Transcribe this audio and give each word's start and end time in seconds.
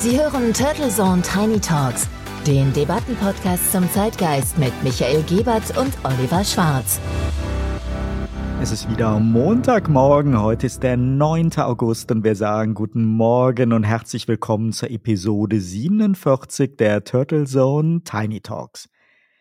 Sie 0.00 0.18
hören 0.18 0.54
Turtle 0.54 0.88
Zone 0.88 1.20
Tiny 1.20 1.60
Talks, 1.60 2.08
den 2.46 2.72
Debattenpodcast 2.72 3.70
zum 3.70 3.86
Zeitgeist 3.90 4.56
mit 4.56 4.72
Michael 4.82 5.22
Gebert 5.24 5.76
und 5.76 5.92
Oliver 6.04 6.42
Schwarz. 6.42 6.98
Es 8.62 8.72
ist 8.72 8.88
wieder 8.88 9.20
Montagmorgen. 9.20 10.40
Heute 10.40 10.68
ist 10.68 10.82
der 10.82 10.96
9. 10.96 11.52
August 11.58 12.10
und 12.12 12.24
wir 12.24 12.34
sagen 12.34 12.72
guten 12.72 13.04
Morgen 13.04 13.74
und 13.74 13.84
herzlich 13.84 14.26
willkommen 14.26 14.72
zur 14.72 14.90
Episode 14.90 15.60
47 15.60 16.78
der 16.78 17.04
Turtle 17.04 17.44
Zone 17.44 18.00
Tiny 18.02 18.40
Talks. 18.40 18.88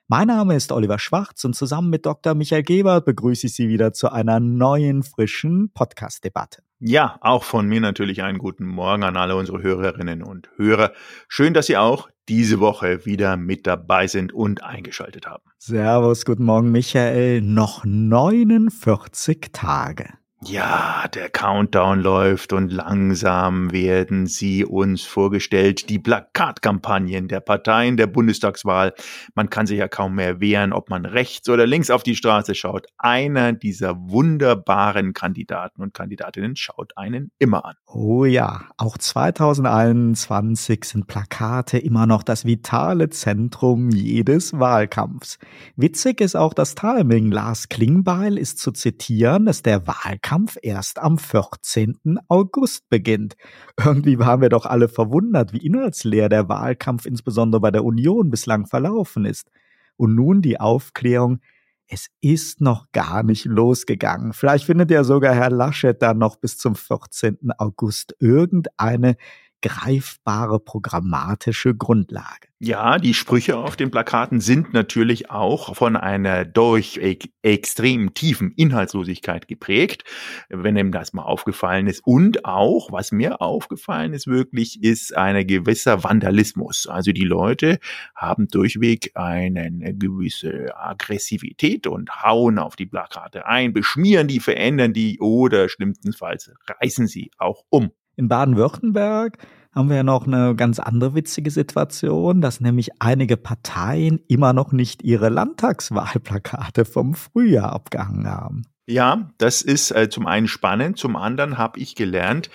Mein 0.09 0.27
Name 0.27 0.57
ist 0.57 0.73
Oliver 0.73 0.99
Schwarz 0.99 1.45
und 1.45 1.55
zusammen 1.55 1.89
mit 1.89 2.05
Dr. 2.05 2.33
Michael 2.33 2.63
Gebert 2.63 3.05
begrüße 3.05 3.47
ich 3.47 3.53
Sie 3.53 3.69
wieder 3.69 3.93
zu 3.93 4.11
einer 4.11 4.41
neuen, 4.41 5.03
frischen 5.03 5.71
Podcast-Debatte. 5.73 6.63
Ja, 6.81 7.17
auch 7.19 7.43
von 7.43 7.67
mir 7.67 7.81
natürlich 7.81 8.23
einen 8.23 8.37
guten 8.37 8.65
Morgen 8.65 9.03
an 9.03 9.17
alle 9.17 9.35
unsere 9.35 9.61
Hörerinnen 9.61 10.23
und 10.23 10.49
Hörer. 10.55 10.93
Schön, 11.27 11.53
dass 11.53 11.65
Sie 11.65 11.75
auch 11.75 12.09
diese 12.29 12.61
Woche 12.61 13.05
wieder 13.05 13.35
mit 13.35 13.67
dabei 13.67 14.07
sind 14.07 14.31
und 14.31 14.63
eingeschaltet 14.63 15.27
haben. 15.27 15.43
Servus, 15.57 16.23
guten 16.23 16.45
Morgen, 16.45 16.71
Michael. 16.71 17.41
Noch 17.41 17.83
49 17.83 19.49
Tage. 19.51 20.18
Ja, 20.45 21.05
der 21.13 21.29
Countdown 21.29 21.99
läuft 21.99 22.53
und 22.53 22.71
langsam 22.71 23.73
werden 23.73 24.25
sie 24.25 24.63
uns 24.63 25.01
vorgestellt. 25.03 25.89
Die 25.89 25.99
Plakatkampagnen 25.99 27.27
der 27.27 27.41
Parteien 27.41 27.97
der 27.97 28.07
Bundestagswahl. 28.07 28.93
Man 29.35 29.49
kann 29.49 29.67
sich 29.67 29.79
ja 29.79 29.89
kaum 29.89 30.15
mehr 30.15 30.39
wehren, 30.39 30.71
ob 30.71 30.89
man 30.89 31.05
rechts 31.05 31.49
oder 31.49 31.67
links 31.67 31.89
auf 31.89 32.03
die 32.03 32.15
Straße 32.15 32.55
schaut. 32.55 32.87
Einer 32.97 33.51
dieser 33.51 33.97
wunderbaren 33.97 35.11
Kandidaten 35.11 35.81
und 35.81 35.93
Kandidatinnen 35.93 36.55
schaut 36.55 36.95
einen 36.95 37.31
immer 37.37 37.65
an. 37.65 37.75
Oh 37.85 38.23
ja, 38.23 38.61
auch 38.77 38.97
2021 38.97 40.85
sind 40.85 41.07
Plakate 41.07 41.79
immer 41.79 42.07
noch 42.07 42.23
das 42.23 42.45
vitale 42.45 43.09
Zentrum 43.09 43.89
jedes 43.89 44.57
Wahlkampfs. 44.57 45.37
Witzig 45.75 46.21
ist 46.21 46.37
auch 46.37 46.53
das 46.53 46.75
Timing. 46.75 47.29
Lars 47.29 47.67
Klingbeil 47.67 48.37
ist 48.37 48.59
zu 48.59 48.71
zitieren, 48.71 49.43
dass 49.45 49.63
der 49.63 49.85
Wahlkampf 49.85 50.28
Wahlkampf 50.29 50.57
erst 50.61 50.99
am 50.99 51.17
14. 51.17 52.19
August 52.27 52.87
beginnt. 52.89 53.35
Irgendwie 53.83 54.19
waren 54.19 54.41
wir 54.41 54.49
doch 54.49 54.67
alle 54.67 54.87
verwundert, 54.87 55.53
wie 55.53 55.65
inhaltsleer 55.65 56.29
der 56.29 56.47
Wahlkampf 56.47 57.07
insbesondere 57.07 57.59
bei 57.59 57.71
der 57.71 57.83
Union 57.83 58.29
bislang 58.29 58.67
verlaufen 58.67 59.25
ist. 59.25 59.49
Und 59.97 60.13
nun 60.13 60.43
die 60.43 60.59
Aufklärung, 60.59 61.39
es 61.87 62.09
ist 62.21 62.61
noch 62.61 62.91
gar 62.91 63.23
nicht 63.23 63.45
losgegangen. 63.45 64.33
Vielleicht 64.33 64.65
findet 64.65 64.91
ja 64.91 65.03
sogar 65.03 65.33
Herr 65.33 65.49
Laschet 65.49 65.99
dann 65.99 66.19
noch 66.19 66.35
bis 66.35 66.59
zum 66.59 66.75
14. 66.75 67.51
August 67.57 68.15
irgendeine 68.19 69.17
greifbare 69.61 70.59
programmatische 70.59 71.75
Grundlage. 71.75 72.49
Ja, 72.61 72.97
die 72.97 73.13
Sprüche 73.13 73.55
auf 73.55 73.77
den 73.77 73.89
Plakaten 73.89 74.41
sind 74.41 74.73
natürlich 74.73 75.31
auch 75.31 75.77
von 75.77 75.95
einer 75.95 76.43
durch 76.43 76.99
extrem 77.41 78.13
tiefen 78.13 78.51
Inhaltslosigkeit 78.51 79.47
geprägt, 79.47 80.03
wenn 80.49 80.75
ihm 80.75 80.91
das 80.91 81.13
mal 81.13 81.23
aufgefallen 81.23 81.87
ist. 81.87 82.05
Und 82.05 82.43
auch, 82.43 82.91
was 82.91 83.13
mir 83.13 83.41
aufgefallen 83.41 84.11
ist 84.11 84.27
wirklich, 84.27 84.83
ist 84.83 85.15
ein 85.15 85.47
gewisser 85.47 86.03
Vandalismus. 86.03 86.85
Also 86.85 87.13
die 87.13 87.23
Leute 87.23 87.79
haben 88.13 88.49
durchweg 88.49 89.11
eine 89.15 89.71
gewisse 89.95 90.77
Aggressivität 90.77 91.87
und 91.87 92.23
hauen 92.23 92.59
auf 92.59 92.75
die 92.75 92.87
Plakate 92.87 93.45
ein, 93.45 93.71
beschmieren 93.71 94.27
die, 94.27 94.41
verändern 94.41 94.91
die 94.91 95.17
oder 95.21 95.69
schlimmstenfalls 95.69 96.51
reißen 96.67 97.07
sie 97.07 97.31
auch 97.37 97.63
um. 97.69 97.91
In 98.19 98.27
Baden-Württemberg 98.27 99.37
haben 99.73 99.87
wir 99.87 99.95
ja 99.95 100.03
noch 100.03 100.27
eine 100.27 100.53
ganz 100.53 100.77
andere 100.79 101.15
witzige 101.15 101.51
Situation, 101.51 102.41
dass 102.41 102.59
nämlich 102.59 103.01
einige 103.01 103.37
Parteien 103.37 104.19
immer 104.27 104.51
noch 104.51 104.73
nicht 104.73 105.03
ihre 105.03 105.29
Landtagswahlplakate 105.29 106.83
vom 106.83 107.13
Frühjahr 107.13 107.71
abgehangen 107.71 108.27
haben. 108.27 108.63
Ja, 108.87 109.31
das 109.37 109.61
ist 109.61 109.91
äh, 109.91 110.09
zum 110.09 110.27
einen 110.27 110.49
spannend, 110.49 110.97
zum 110.97 111.15
anderen 111.15 111.57
habe 111.57 111.79
ich 111.79 111.95
gelernt, 111.95 112.49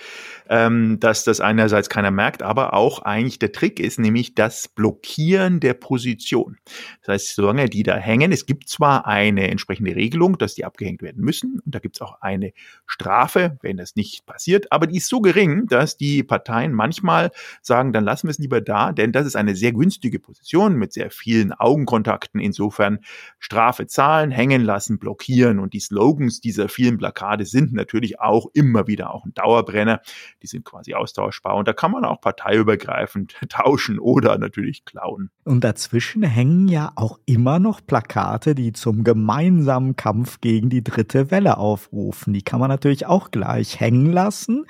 ähm, 0.49 0.99
dass 0.99 1.23
das 1.23 1.41
einerseits 1.41 1.89
keiner 1.89 2.11
merkt, 2.11 2.43
aber 2.43 2.73
auch 2.73 2.99
eigentlich 2.99 3.39
der 3.39 3.51
Trick 3.51 3.79
ist, 3.79 3.99
nämlich 3.99 4.35
das 4.35 4.67
Blockieren 4.67 5.59
der 5.59 5.73
Position. 5.73 6.57
Das 7.01 7.13
heißt, 7.13 7.35
solange 7.35 7.69
die 7.69 7.83
da 7.83 7.95
hängen, 7.95 8.31
es 8.31 8.45
gibt 8.45 8.69
zwar 8.69 9.07
eine 9.07 9.49
entsprechende 9.49 9.95
Regelung, 9.95 10.37
dass 10.37 10.55
die 10.55 10.65
abgehängt 10.65 11.01
werden 11.01 11.23
müssen, 11.23 11.61
und 11.65 11.73
da 11.73 11.79
gibt 11.79 11.97
es 11.97 12.01
auch 12.01 12.21
eine 12.21 12.53
Strafe, 12.85 13.57
wenn 13.61 13.77
das 13.77 13.95
nicht 13.95 14.25
passiert, 14.25 14.71
aber 14.71 14.87
die 14.87 14.97
ist 14.97 15.07
so 15.07 15.21
gering, 15.21 15.67
dass 15.67 15.97
die 15.97 16.23
Parteien 16.23 16.73
manchmal 16.73 17.31
sagen, 17.61 17.93
dann 17.93 18.03
lassen 18.03 18.27
wir 18.27 18.31
es 18.31 18.39
lieber 18.39 18.61
da, 18.61 18.91
denn 18.91 19.11
das 19.11 19.25
ist 19.25 19.35
eine 19.35 19.55
sehr 19.55 19.71
günstige 19.71 20.19
Position 20.19 20.75
mit 20.75 20.93
sehr 20.93 21.11
vielen 21.11 21.53
Augenkontakten. 21.53 22.39
Insofern 22.39 22.99
Strafe 23.39 23.87
zahlen, 23.87 24.31
hängen 24.31 24.63
lassen, 24.63 24.99
blockieren 24.99 25.59
und 25.59 25.73
die 25.73 25.79
Slogans 25.79 26.41
dieser 26.41 26.69
vielen 26.69 26.97
Plakate 26.97 27.45
sind 27.45 27.73
natürlich 27.73 28.19
auch 28.19 28.47
immer 28.53 28.87
wieder 28.87 29.13
auch 29.13 29.25
ein 29.25 29.33
Dauerbrenner 29.33 30.01
die 30.45 30.49
sind 30.57 30.63
quasi 30.63 30.93
austauschbar 30.93 31.55
und 31.55 31.67
da 31.67 31.73
kann 31.73 31.91
man 31.91 32.05
auch 32.05 32.21
parteiübergreifend 32.21 33.35
tauschen 33.49 33.97
oder 33.97 34.37
natürlich 34.37 34.85
klauen. 34.85 35.31
Und 35.43 35.63
dazwischen 35.63 36.21
hängen 36.23 36.67
ja 36.67 36.91
auch 36.95 37.19
immer 37.25 37.59
noch 37.59 37.81
Plakate, 37.85 38.53
die 38.53 38.73
zum 38.73 39.03
gemeinsamen 39.03 39.95
Kampf 39.95 40.39
gegen 40.41 40.69
die 40.69 40.83
dritte 40.83 41.31
Welle 41.31 41.57
aufrufen. 41.57 42.33
Die 42.33 42.43
kann 42.43 42.59
man 42.59 42.69
natürlich 42.69 43.07
auch 43.07 43.31
gleich 43.31 43.79
hängen 43.79 44.11
lassen 44.11 44.65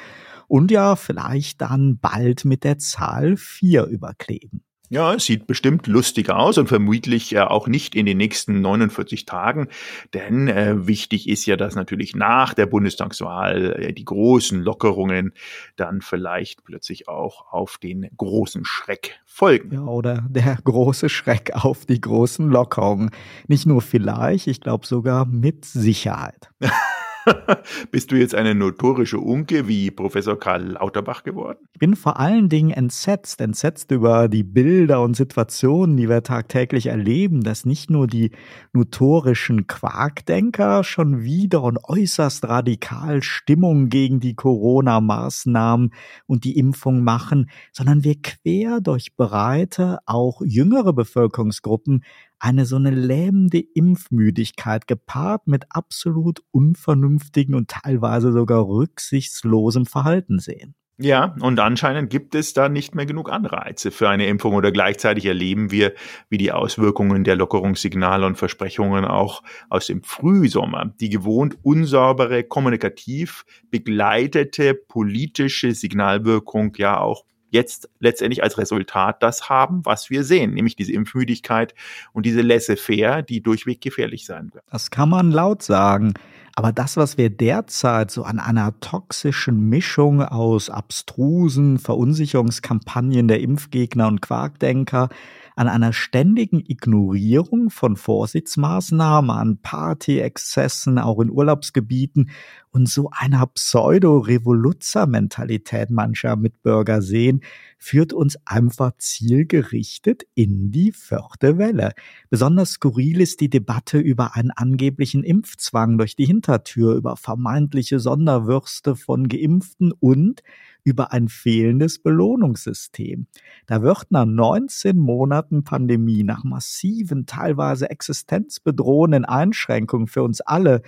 und 0.47 0.71
ja 0.71 0.95
vielleicht 0.95 1.61
dann 1.61 1.97
bald 1.99 2.45
mit 2.45 2.63
der 2.63 2.77
Zahl 2.77 3.35
4 3.35 3.85
überkleben. 3.85 4.64
Ja, 4.89 5.15
es 5.15 5.25
sieht 5.25 5.47
bestimmt 5.47 5.87
lustig 5.87 6.29
aus 6.29 6.57
und 6.57 6.67
vermutlich 6.67 7.33
äh, 7.33 7.39
auch 7.39 7.67
nicht 7.67 7.95
in 7.95 8.05
den 8.05 8.17
nächsten 8.17 8.61
49 8.61 9.25
Tagen, 9.25 9.67
denn 10.13 10.47
äh, 10.47 10.87
wichtig 10.87 11.27
ist 11.27 11.45
ja, 11.47 11.55
dass 11.57 11.75
natürlich 11.75 12.15
nach 12.15 12.53
der 12.53 12.67
Bundestagswahl 12.67 13.73
äh, 13.73 13.93
die 13.93 14.05
großen 14.05 14.61
Lockerungen 14.61 15.33
dann 15.75 16.01
vielleicht 16.01 16.63
plötzlich 16.63 17.07
auch 17.07 17.51
auf 17.51 17.77
den 17.79 18.07
großen 18.15 18.63
Schreck 18.63 19.19
folgen. 19.25 19.73
Ja, 19.73 19.85
oder 19.85 20.23
der 20.29 20.57
große 20.63 21.09
Schreck 21.09 21.51
auf 21.53 21.85
die 21.85 21.99
großen 21.99 22.47
Lockerungen. 22.47 23.09
Nicht 23.47 23.65
nur 23.65 23.81
vielleicht, 23.81 24.47
ich 24.47 24.61
glaube 24.61 24.85
sogar 24.85 25.25
mit 25.25 25.65
Sicherheit. 25.65 26.51
Bist 27.91 28.11
du 28.11 28.15
jetzt 28.15 28.35
eine 28.35 28.55
notorische 28.55 29.19
Unke 29.19 29.67
wie 29.67 29.91
Professor 29.91 30.39
Karl 30.39 30.73
Lauterbach 30.73 31.23
geworden? 31.23 31.57
Ich 31.73 31.79
bin 31.79 31.95
vor 31.95 32.19
allen 32.19 32.49
Dingen 32.49 32.71
entsetzt, 32.71 33.41
entsetzt 33.41 33.91
über 33.91 34.27
die 34.27 34.43
Bilder 34.43 35.01
und 35.01 35.15
Situationen, 35.15 35.97
die 35.97 36.09
wir 36.09 36.23
tagtäglich 36.23 36.87
erleben, 36.87 37.41
dass 37.41 37.65
nicht 37.65 37.89
nur 37.89 38.07
die 38.07 38.31
notorischen 38.73 39.67
Quarkdenker 39.67 40.83
schon 40.83 41.23
wieder 41.23 41.63
und 41.63 41.79
äußerst 41.83 42.47
radikal 42.47 43.23
Stimmung 43.23 43.89
gegen 43.89 44.19
die 44.19 44.35
Corona-Maßnahmen 44.35 45.93
und 46.27 46.43
die 46.43 46.57
Impfung 46.57 47.03
machen, 47.03 47.49
sondern 47.71 48.03
wir 48.03 48.21
quer 48.21 48.81
durch 48.81 49.15
Breite 49.15 49.99
auch 50.05 50.41
jüngere 50.43 50.93
Bevölkerungsgruppen 50.93 52.03
eine 52.45 52.67
so 52.67 52.75
eine 52.75 52.91
lähmende 52.91 53.57
Impfmüdigkeit 53.57 54.85
gepaart 54.85 55.47
mit 55.47 55.65
absolut 55.69 56.43
unvernünftigen 56.51 57.55
und 57.55 57.71
teilweise 57.71 58.31
sogar 58.31 58.67
rücksichtslosem 58.67 59.87
Verhalten 59.87 60.37
sehen. 60.37 60.75
Ja, 60.97 61.35
und 61.41 61.59
anscheinend 61.59 62.11
gibt 62.11 62.35
es 62.35 62.53
da 62.53 62.69
nicht 62.69 62.93
mehr 62.93 63.07
genug 63.07 63.31
Anreize 63.31 63.89
für 63.89 64.09
eine 64.09 64.27
Impfung 64.27 64.53
oder 64.53 64.71
gleichzeitig 64.71 65.25
erleben 65.25 65.71
wir, 65.71 65.93
wie 66.29 66.37
die 66.37 66.51
Auswirkungen 66.51 67.23
der 67.23 67.35
Lockerungssignale 67.35 68.27
und 68.27 68.37
Versprechungen 68.37 69.05
auch 69.05 69.41
aus 69.69 69.87
dem 69.87 70.03
Frühsommer, 70.03 70.93
die 71.01 71.09
gewohnt 71.09 71.57
unsaubere, 71.63 72.43
kommunikativ 72.43 73.43
begleitete 73.71 74.75
politische 74.75 75.73
Signalwirkung 75.73 76.73
ja 76.77 76.99
auch 76.99 77.25
jetzt 77.55 77.89
letztendlich 77.99 78.43
als 78.43 78.57
Resultat 78.59 79.23
das 79.23 79.49
haben, 79.49 79.83
was 79.85 80.09
wir 80.09 80.23
sehen, 80.23 80.53
nämlich 80.53 80.75
diese 80.75 80.91
Impfmüdigkeit 80.91 81.73
und 82.13 82.25
diese 82.25 82.41
Laissez-faire, 82.41 83.23
die 83.23 83.41
durchweg 83.41 83.81
gefährlich 83.81 84.25
sein 84.25 84.53
wird. 84.53 84.63
Das 84.69 84.91
kann 84.91 85.09
man 85.09 85.31
laut 85.31 85.63
sagen. 85.63 86.13
Aber 86.57 86.71
das, 86.71 86.95
was 86.95 87.17
wir 87.17 87.29
derzeit 87.29 88.11
so 88.11 88.23
an 88.23 88.39
einer 88.39 88.79
toxischen 88.79 89.67
Mischung 89.67 90.21
aus 90.21 90.69
abstrusen 90.69 91.79
Verunsicherungskampagnen 91.79 93.27
der 93.27 93.41
Impfgegner 93.41 94.07
und 94.07 94.21
Quarkdenker, 94.21 95.09
an 95.55 95.69
einer 95.69 95.93
ständigen 95.93 96.61
Ignorierung 96.65 97.69
von 97.69 97.95
Vorsichtsmaßnahmen, 97.95 99.31
an 99.31 99.59
Partyexzessen, 99.61 100.99
auch 100.99 101.21
in 101.21 101.29
Urlaubsgebieten 101.29 102.31
und 102.71 102.89
so 102.89 103.09
einer 103.11 103.47
Pseudo-Revoluzzer-Mentalität 103.47 105.91
mancher 105.91 106.35
Mitbürger 106.35 107.01
sehen, 107.01 107.39
führt 107.77 108.11
uns 108.11 108.37
einfach 108.45 108.91
zielgerichtet 108.97 110.23
in 110.33 110.71
die 110.71 110.91
vierte 110.91 111.57
Welle. 111.57 111.93
Besonders 112.29 112.71
skurril 112.71 113.21
ist 113.21 113.39
die 113.39 113.49
Debatte 113.49 113.99
über 113.99 114.35
einen 114.35 114.51
angeblichen 114.51 115.23
Impfzwang 115.23 115.97
durch 115.97 116.17
die 116.17 116.25
Hintertür, 116.25 116.95
über 116.95 117.15
vermeintliche 117.15 117.99
Sonderwürste 117.99 118.95
von 118.95 119.29
Geimpften 119.29 119.93
und 119.93 120.41
über 120.85 121.11
ein 121.11 121.27
fehlendes 121.27 121.99
Belohnungssystem. 121.99 123.27
Da 123.65 123.81
wird 123.81 124.11
nach 124.11 124.25
19 124.25 124.97
Monaten 124.97 125.65
Pandemie, 125.65 126.23
nach 126.23 126.45
massiven, 126.45 127.25
teilweise 127.25 127.89
existenzbedrohenden 127.89 129.25
Einschränkungen 129.25 130.07
für 130.07 130.23
uns 130.23 130.39
alle 130.39 130.81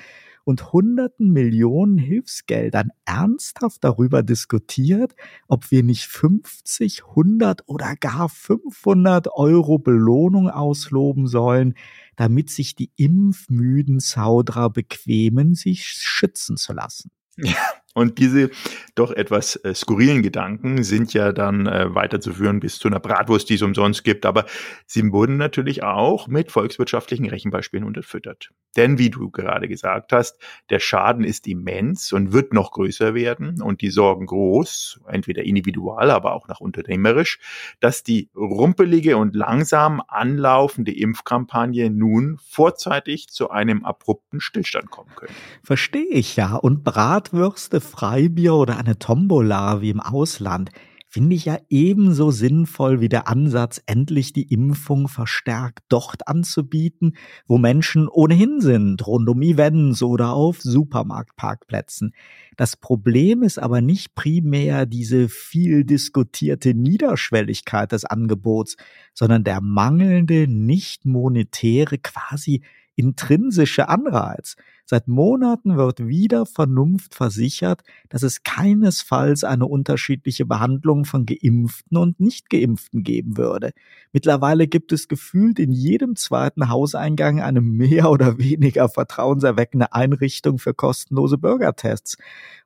und 0.47 0.71
hunderten 0.71 1.33
Millionen 1.33 1.97
Hilfsgeldern 1.97 2.91
ernsthaft 3.03 3.83
darüber 3.83 4.23
diskutiert, 4.23 5.13
ob 5.49 5.71
wir 5.71 5.83
nicht 5.83 6.05
50, 6.05 7.03
100 7.09 7.63
oder 7.67 7.95
gar 7.99 8.29
500 8.29 9.27
Euro 9.33 9.77
Belohnung 9.77 10.49
ausloben 10.49 11.27
sollen, 11.27 11.73
damit 12.15 12.49
sich 12.49 12.75
die 12.75 12.91
impfmüden 12.95 13.99
Zaudrer 13.99 14.69
bequemen, 14.69 15.53
sich 15.53 15.85
schützen 15.85 16.55
zu 16.55 16.71
lassen. 16.71 17.11
Ja, 17.35 17.55
und 17.97 18.19
diese 18.19 18.51
doch 18.93 19.11
etwas 19.11 19.55
äh, 19.55 19.73
skurrilen 19.73 20.21
Gedanken 20.21 20.83
sind 20.83 21.13
ja 21.13 21.31
dann 21.31 21.65
äh, 21.65 21.95
weiterzuführen 21.95 22.59
bis 22.59 22.77
zu 22.77 22.87
einer 22.87 22.99
Bratwurst, 22.99 23.49
die 23.49 23.55
es 23.55 23.63
umsonst 23.63 24.03
gibt. 24.03 24.27
Aber 24.27 24.45
sie 24.85 25.11
wurden 25.11 25.37
natürlich 25.37 25.81
auch 25.81 26.27
mit 26.27 26.51
volkswirtschaftlichen 26.51 27.25
Rechenbeispielen 27.27 27.83
unterfüttert. 27.83 28.51
Denn 28.75 28.99
wie 28.99 29.09
du 29.09 29.31
gerade 29.31 29.67
gesagt 29.67 30.13
hast, 30.13 30.37
der 30.69 30.77
Schaden 30.77 31.23
ist 31.23 31.47
immens 31.47 32.13
und 32.13 32.33
wird 32.33 32.53
noch 32.53 32.71
größer 32.71 33.15
werden 33.15 33.63
und 33.63 33.81
die 33.81 33.89
Sorgen 33.89 34.27
groß, 34.27 34.99
entweder 35.07 35.43
individual, 35.43 36.11
aber 36.11 36.33
auch 36.33 36.47
nach 36.47 36.59
unternehmerisch, 36.59 37.39
dass 37.79 38.03
die 38.03 38.29
rumpelige 38.35 39.17
und 39.17 39.35
langsam 39.35 40.03
anlaufende 40.07 40.95
Impfkampagne 40.95 41.89
nun 41.89 42.37
vorzeitig 42.47 43.29
zu 43.29 43.49
einem 43.49 43.83
abrupten 43.83 44.39
Stillstand 44.39 44.91
kommen 44.91 45.09
könnte. 45.15 45.33
Verstehe 45.63 46.09
ich 46.09 46.35
ja. 46.35 46.55
Und 46.55 46.83
Bratwürste 46.83 47.81
Freibier 47.87 48.55
oder 48.55 48.77
eine 48.77 48.99
Tombola 48.99 49.81
wie 49.81 49.89
im 49.89 49.99
Ausland 49.99 50.71
finde 51.09 51.35
ich 51.35 51.45
ja 51.45 51.57
ebenso 51.69 52.31
sinnvoll 52.31 52.99
wie 52.99 53.09
der 53.09 53.27
Ansatz, 53.27 53.81
endlich 53.85 54.33
die 54.33 54.53
Impfung 54.53 55.07
verstärkt 55.07 55.85
dort 55.89 56.27
anzubieten, 56.27 57.15
wo 57.47 57.57
Menschen 57.57 58.07
ohnehin 58.07 58.59
sind, 58.61 59.07
rund 59.07 59.29
um 59.29 59.41
Events 59.41 60.03
oder 60.03 60.33
auf 60.33 60.61
Supermarktparkplätzen. 60.61 62.13
Das 62.57 62.75
Problem 62.75 63.41
ist 63.41 63.57
aber 63.57 63.81
nicht 63.81 64.15
primär 64.15 64.85
diese 64.85 65.29
viel 65.29 65.85
diskutierte 65.85 66.73
Niederschwelligkeit 66.73 67.93
des 67.93 68.03
Angebots, 68.03 68.75
sondern 69.13 69.43
der 69.43 69.61
mangelnde, 69.61 70.47
nicht 70.47 71.05
monetäre, 71.05 71.97
quasi 71.97 72.61
intrinsische 72.97 73.87
Anreiz. 73.89 74.55
Seit 74.83 75.07
Monaten 75.07 75.77
wird 75.77 76.07
wieder 76.07 76.45
Vernunft 76.45 77.13
versichert, 77.13 77.83
dass 78.09 78.23
es 78.23 78.43
keinesfalls 78.43 79.43
eine 79.43 79.67
unterschiedliche 79.67 80.45
Behandlung 80.45 81.05
von 81.05 81.25
Geimpften 81.25 81.97
und 81.97 82.19
Nicht-Geimpften 82.19 83.03
geben 83.03 83.37
würde. 83.37 83.71
Mittlerweile 84.13 84.67
gibt 84.67 84.91
es 84.93 85.07
gefühlt 85.07 85.59
in 85.59 85.71
jedem 85.71 86.15
zweiten 86.15 86.69
Hauseingang 86.69 87.39
eine 87.39 87.61
mehr 87.61 88.09
oder 88.09 88.39
weniger 88.39 88.89
vertrauenserweckende 88.89 89.93
Einrichtung 89.93 90.57
für 90.57 90.73
kostenlose 90.73 91.37
Bürgertests. 91.37 92.17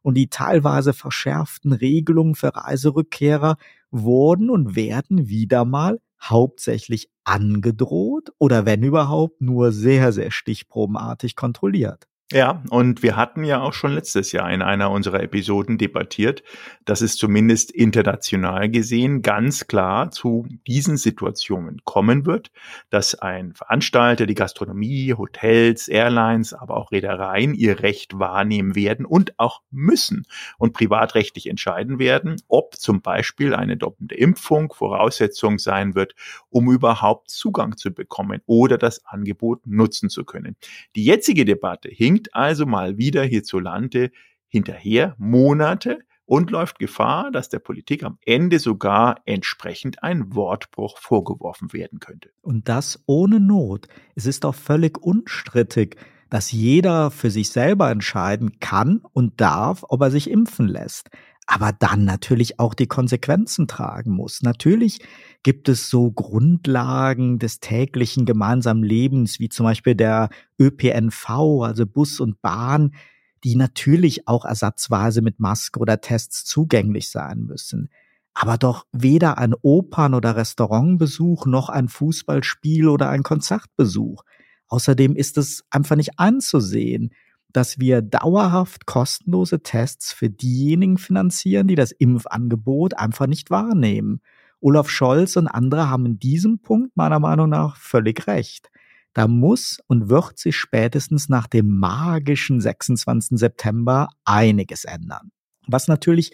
Und 0.02 0.16
die 0.16 0.28
teilweise 0.28 0.94
verschärften 0.94 1.74
Regelungen 1.74 2.36
für 2.36 2.56
Reiserückkehrer 2.56 3.58
wurden 3.90 4.50
und 4.50 4.76
werden 4.76 5.28
wieder 5.28 5.66
mal 5.66 6.00
hauptsächlich 6.24 7.10
angedroht 7.24 8.32
oder 8.40 8.66
wenn 8.66 8.84
überhaupt 8.84 9.42
nur 9.42 9.72
sehr, 9.72 10.12
sehr 10.14 10.32
stichprobenartig 10.32 11.36
kontrolliert. 11.36 12.08
Ja, 12.32 12.64
und 12.70 13.04
wir 13.04 13.18
hatten 13.18 13.44
ja 13.44 13.62
auch 13.62 13.74
schon 13.74 13.92
letztes 13.92 14.32
Jahr 14.32 14.50
in 14.54 14.62
einer 14.62 14.90
unserer 14.90 15.22
Episoden 15.22 15.78
debattiert, 15.78 16.44
dass 16.86 17.02
es 17.02 17.18
zumindest 17.18 17.72
international 17.72 18.70
gesehen 18.70 19.22
ganz 19.22 19.68
klar 19.68 20.12
zu 20.12 20.48
diesen 20.66 20.96
Situationen 20.96 21.82
kommen 21.84 22.26
wird, 22.26 22.50
dass 22.90 23.16
ein 23.16 23.54
Veranstalter, 23.54 24.28
die 24.28 24.34
Gastronomie, 24.34 25.14
Hotels, 25.14 25.90
Airlines, 25.90 26.54
aber 26.54 26.78
auch 26.78 26.94
Reedereien 26.94 27.54
ihr 27.54 27.82
Recht 27.82 28.18
wahrnehmen 28.18 28.76
werden 28.76 29.06
und 29.06 29.38
auch 29.38 29.62
müssen 29.70 30.26
und 30.58 30.72
privatrechtlich 30.72 31.48
entscheiden 31.48 32.00
werden, 32.00 32.42
ob 32.48 32.76
zum 32.78 33.02
Beispiel 33.02 33.54
eine 33.54 33.76
doppelte 33.76 34.16
Impfung 34.16 34.72
Voraussetzung 34.72 35.60
sein 35.60 35.96
wird, 35.96 36.16
um 36.50 36.72
überhaupt 36.72 37.30
Zugang 37.30 37.76
zu 37.76 37.92
bekommen 37.92 38.40
oder 38.46 38.78
das 38.78 39.06
Angebot 39.06 39.68
nutzen 39.68 40.10
zu 40.10 40.24
können. 40.24 40.56
Die 40.96 41.04
jetzige 41.04 41.44
Debatte 41.44 41.90
hinkt 41.90 42.21
hinkt 42.22 42.36
also 42.36 42.66
mal 42.66 42.98
wieder 42.98 43.24
hierzulande 43.24 44.12
hinterher 44.48 45.16
Monate 45.18 46.00
und 46.26 46.52
läuft 46.52 46.78
Gefahr, 46.78 47.32
dass 47.32 47.50
der 47.50 47.60
Politik 47.60 48.04
am 48.04 48.18
Ende 48.26 48.60
sogar 48.60 49.22
entsprechend 49.26 50.04
ein 50.04 50.36
Wortbruch 50.36 50.98
vorgeworfen 51.00 51.74
werden 51.74 52.00
könnte. 52.00 52.30
Und 52.42 52.70
das 52.70 53.04
ohne 53.06 53.40
Not. 53.40 53.88
Es 54.16 54.26
ist 54.26 54.44
doch 54.44 54.56
völlig 54.56 54.98
unstrittig, 55.00 55.98
dass 56.30 56.52
jeder 56.52 57.12
für 57.12 57.32
sich 57.32 57.50
selber 57.50 57.90
entscheiden 57.90 58.60
kann 58.60 59.02
und 59.14 59.42
darf, 59.42 59.84
ob 59.90 60.02
er 60.02 60.12
sich 60.12 60.30
impfen 60.30 60.68
lässt 60.68 61.10
aber 61.52 61.74
dann 61.74 62.06
natürlich 62.06 62.60
auch 62.60 62.74
die 62.74 62.88
Konsequenzen 62.88 63.68
tragen 63.68 64.12
muss. 64.12 64.42
Natürlich 64.42 65.00
gibt 65.44 65.68
es 65.68 65.90
so 65.90 66.10
Grundlagen 66.10 67.40
des 67.40 67.60
täglichen 67.60 68.26
gemeinsamen 68.26 68.84
Lebens, 68.84 69.42
wie 69.42 69.50
zum 69.50 69.66
Beispiel 69.66 69.94
der 69.94 70.30
ÖPNV, 70.58 71.30
also 71.64 71.86
Bus 71.86 72.22
und 72.22 72.42
Bahn, 72.42 72.96
die 73.44 73.58
natürlich 73.58 74.30
auch 74.30 74.46
ersatzweise 74.46 75.22
mit 75.22 75.42
Maske 75.42 75.78
oder 75.80 76.00
Tests 76.00 76.46
zugänglich 76.46 77.12
sein 77.12 77.42
müssen. 77.42 77.90
Aber 78.34 78.58
doch 78.58 78.86
weder 78.94 79.38
ein 79.38 79.54
Opern- 79.62 80.14
oder 80.14 80.38
Restaurantbesuch 80.38 81.48
noch 81.48 81.68
ein 81.68 81.90
Fußballspiel 81.90 82.88
oder 82.88 83.10
ein 83.10 83.24
Konzertbesuch. 83.24 84.24
Außerdem 84.70 85.18
ist 85.18 85.38
es 85.38 85.66
einfach 85.70 85.98
nicht 85.98 86.18
anzusehen, 86.18 87.12
dass 87.54 87.80
wir 87.80 88.02
dauerhaft 88.02 88.86
kostenlose 88.86 89.62
Tests 89.62 90.14
für 90.14 90.30
diejenigen 90.30 90.98
finanzieren, 90.98 91.68
die 91.68 91.76
das 91.76 91.92
Impfangebot 91.92 92.98
einfach 92.98 93.28
nicht 93.28 93.52
wahrnehmen. 93.52 94.22
Olaf 94.60 94.90
Scholz 94.90 95.36
und 95.36 95.48
andere 95.48 95.90
haben 95.90 96.06
in 96.06 96.20
diesem 96.20 96.60
Punkt 96.60 96.96
meiner 96.96 97.20
Meinung 97.20 97.50
nach 97.50 97.76
völlig 97.78 98.28
recht. 98.28 98.70
Da 99.14 99.28
muss 99.28 99.80
und 99.88 100.10
wird 100.10 100.38
sich 100.38 100.56
spätestens 100.56 101.28
nach 101.28 101.48
dem 101.48 101.78
magischen 101.80 102.62
26. 102.62 103.38
September 103.38 104.10
einiges 104.24 104.86
ändern. 104.86 105.32
Was 105.68 105.88
natürlich 105.88 106.32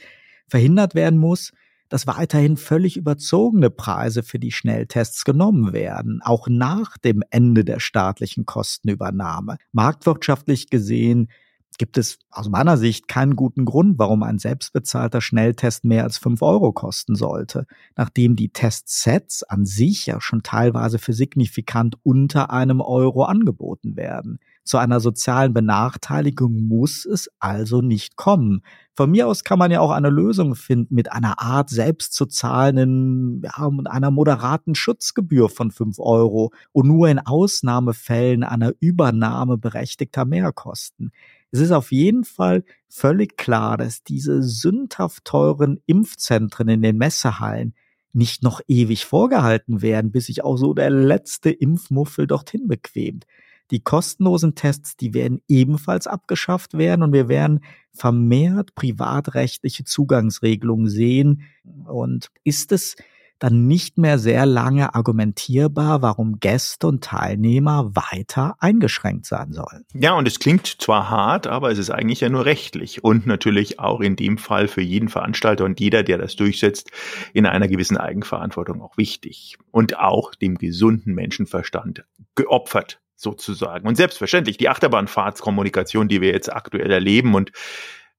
verhindert 0.47 0.93
werden 0.93 1.19
muss, 1.19 1.51
dass 1.89 2.07
weiterhin 2.07 2.57
völlig 2.57 2.97
überzogene 2.97 3.69
Preise 3.69 4.23
für 4.23 4.39
die 4.39 4.51
Schnelltests 4.51 5.25
genommen 5.25 5.73
werden, 5.73 6.21
auch 6.23 6.47
nach 6.47 6.97
dem 6.97 7.23
Ende 7.29 7.63
der 7.63 7.79
staatlichen 7.79 8.45
Kostenübernahme. 8.45 9.57
Marktwirtschaftlich 9.71 10.69
gesehen 10.69 11.29
gibt 11.77 11.97
es 11.97 12.19
aus 12.31 12.49
meiner 12.49 12.77
Sicht 12.77 13.07
keinen 13.07 13.35
guten 13.35 13.65
Grund, 13.65 13.99
warum 13.99 14.23
ein 14.23 14.39
selbstbezahlter 14.39 15.21
Schnelltest 15.21 15.85
mehr 15.85 16.03
als 16.03 16.17
fünf 16.17 16.41
Euro 16.41 16.71
kosten 16.71 17.15
sollte, 17.15 17.65
nachdem 17.95 18.35
die 18.35 18.49
Testsets 18.49 19.43
an 19.43 19.65
sich 19.65 20.07
ja 20.07 20.19
schon 20.19 20.43
teilweise 20.43 20.99
für 20.99 21.13
signifikant 21.13 21.95
unter 22.03 22.51
einem 22.51 22.81
Euro 22.81 23.23
angeboten 23.23 23.95
werden. 23.95 24.39
Zu 24.67 24.77
einer 24.79 24.99
sozialen 24.99 25.53
Benachteiligung 25.53 26.67
muss 26.67 27.05
es 27.05 27.29
also 27.39 27.81
nicht 27.81 28.17
kommen. 28.17 28.63
Von 28.93 29.11
mir 29.11 29.27
aus 29.27 29.45
kann 29.45 29.57
man 29.57 29.71
ja 29.71 29.79
auch 29.79 29.91
eine 29.91 30.09
Lösung 30.09 30.55
finden 30.55 30.93
mit 30.93 31.09
einer 31.09 31.39
Art 31.39 31.69
selbst 31.69 32.13
zu 32.13 32.25
zahlenden, 32.25 33.43
ja, 33.43 33.63
und 33.63 33.87
einer 33.87 34.11
moderaten 34.11 34.75
Schutzgebühr 34.75 35.47
von 35.47 35.71
fünf 35.71 35.99
Euro 35.99 36.51
und 36.73 36.85
nur 36.87 37.07
in 37.07 37.19
Ausnahmefällen 37.19 38.43
einer 38.43 38.73
Übernahme 38.81 39.57
berechtigter 39.57 40.25
Mehrkosten. 40.25 41.11
Es 41.51 41.61
ist 41.61 41.71
auf 41.71 41.93
jeden 41.93 42.25
Fall 42.25 42.65
völlig 42.89 43.37
klar, 43.37 43.77
dass 43.77 44.03
diese 44.03 44.43
sündhaft 44.43 45.23
teuren 45.23 45.79
Impfzentren 45.85 46.67
in 46.67 46.81
den 46.81 46.97
Messehallen 46.97 47.73
nicht 48.11 48.43
noch 48.43 48.59
ewig 48.67 49.05
vorgehalten 49.05 49.81
werden, 49.81 50.11
bis 50.11 50.25
sich 50.25 50.43
auch 50.43 50.57
so 50.57 50.73
der 50.73 50.89
letzte 50.89 51.51
Impfmuffel 51.51 52.27
dorthin 52.27 52.67
bequemt. 52.67 53.25
Die 53.71 53.81
kostenlosen 53.81 54.55
Tests, 54.55 54.95
die 54.95 55.13
werden 55.13 55.41
ebenfalls 55.47 56.07
abgeschafft 56.07 56.77
werden 56.77 57.03
und 57.03 57.13
wir 57.13 57.27
werden 57.27 57.61
vermehrt 57.93 58.75
privatrechtliche 58.75 59.83
Zugangsregelungen 59.83 60.89
sehen. 60.89 61.43
Und 61.85 62.29
ist 62.43 62.71
es 62.71 62.95
dann 63.39 63.67
nicht 63.67 63.97
mehr 63.97 64.17
sehr 64.17 64.45
lange 64.45 64.95
argumentierbar, 64.95 66.01
warum 66.01 66.39
Gäste 66.39 66.87
und 66.87 67.03
Teilnehmer 67.03 67.95
weiter 67.95 68.55
eingeschränkt 68.59 69.25
sein 69.25 69.53
sollen. 69.53 69.85
Ja, 69.93 70.13
und 70.13 70.27
es 70.27 70.39
klingt 70.39 70.65
zwar 70.65 71.09
hart, 71.09 71.47
aber 71.47 71.71
es 71.71 71.77
ist 71.77 71.91
eigentlich 71.91 72.21
ja 72.21 72.29
nur 72.29 72.45
rechtlich 72.45 73.03
und 73.03 73.27
natürlich 73.27 73.79
auch 73.79 74.01
in 74.01 74.15
dem 74.15 74.37
Fall 74.37 74.67
für 74.67 74.81
jeden 74.81 75.09
Veranstalter 75.09 75.65
und 75.65 75.79
jeder, 75.79 76.03
der 76.03 76.17
das 76.17 76.35
durchsetzt, 76.35 76.91
in 77.33 77.45
einer 77.45 77.67
gewissen 77.67 77.97
Eigenverantwortung 77.97 78.81
auch 78.81 78.97
wichtig 78.97 79.57
und 79.71 79.99
auch 79.99 80.33
dem 80.33 80.57
gesunden 80.57 81.13
Menschenverstand 81.13 82.05
geopfert 82.35 82.99
sozusagen. 83.17 83.87
Und 83.87 83.95
selbstverständlich 83.95 84.57
die 84.57 84.69
Achterbahnfahrtskommunikation, 84.69 86.07
die 86.07 86.21
wir 86.21 86.31
jetzt 86.31 86.51
aktuell 86.51 86.91
erleben 86.91 87.35
und 87.35 87.51